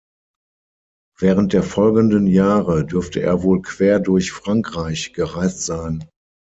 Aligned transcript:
Während 1.19 1.53
der 1.53 1.61
folgenden 1.61 2.25
Jahre 2.25 2.87
dürfte 2.87 3.21
er 3.21 3.43
wohl 3.43 3.61
quer 3.61 3.99
durch 3.99 4.31
Frankreich 4.31 5.13
gereist 5.13 5.63
sein. 5.63 6.09